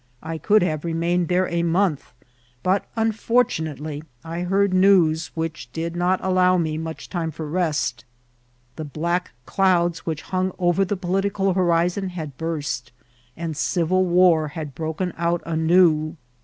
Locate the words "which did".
5.35-5.95